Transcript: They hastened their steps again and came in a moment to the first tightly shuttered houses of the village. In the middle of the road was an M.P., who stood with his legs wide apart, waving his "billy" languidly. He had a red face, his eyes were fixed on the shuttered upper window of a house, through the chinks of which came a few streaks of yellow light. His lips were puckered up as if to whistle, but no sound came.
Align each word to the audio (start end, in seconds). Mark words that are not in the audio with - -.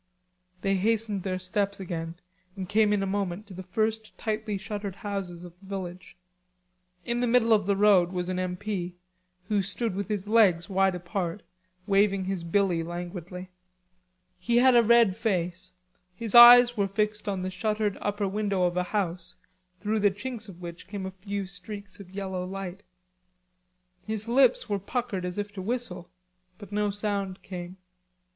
They 0.61 0.77
hastened 0.77 1.21
their 1.21 1.37
steps 1.37 1.79
again 1.79 2.15
and 2.55 2.67
came 2.67 2.91
in 2.91 3.03
a 3.03 3.05
moment 3.05 3.45
to 3.45 3.53
the 3.53 3.61
first 3.61 4.17
tightly 4.17 4.57
shuttered 4.57 4.95
houses 4.95 5.43
of 5.43 5.53
the 5.59 5.67
village. 5.67 6.15
In 7.05 7.19
the 7.21 7.27
middle 7.27 7.53
of 7.53 7.67
the 7.67 7.75
road 7.75 8.11
was 8.11 8.27
an 8.27 8.39
M.P., 8.39 8.95
who 9.47 9.61
stood 9.61 9.93
with 9.93 10.07
his 10.07 10.27
legs 10.27 10.67
wide 10.67 10.95
apart, 10.95 11.43
waving 11.85 12.25
his 12.25 12.43
"billy" 12.43 12.81
languidly. 12.81 13.51
He 14.39 14.57
had 14.57 14.75
a 14.75 14.81
red 14.81 15.15
face, 15.15 15.71
his 16.15 16.33
eyes 16.33 16.75
were 16.75 16.87
fixed 16.87 17.29
on 17.29 17.43
the 17.43 17.51
shuttered 17.51 17.95
upper 18.01 18.27
window 18.27 18.63
of 18.63 18.75
a 18.77 18.81
house, 18.83 19.35
through 19.79 19.99
the 19.99 20.09
chinks 20.09 20.49
of 20.49 20.61
which 20.63 20.87
came 20.87 21.05
a 21.05 21.11
few 21.11 21.45
streaks 21.45 21.99
of 21.99 22.09
yellow 22.09 22.43
light. 22.43 22.81
His 24.03 24.27
lips 24.27 24.67
were 24.67 24.79
puckered 24.79 25.25
up 25.25 25.27
as 25.27 25.37
if 25.37 25.53
to 25.53 25.61
whistle, 25.61 26.07
but 26.57 26.71
no 26.71 26.89
sound 26.89 27.43
came. 27.43 27.77